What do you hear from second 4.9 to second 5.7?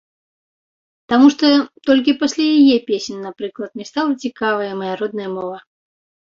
родная мова.